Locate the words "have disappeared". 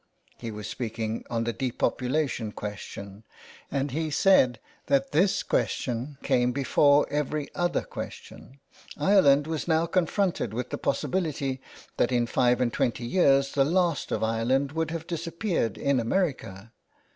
14.89-15.77